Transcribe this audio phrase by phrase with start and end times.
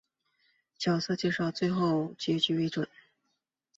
[0.79, 2.89] 角色介绍以最后结局为准。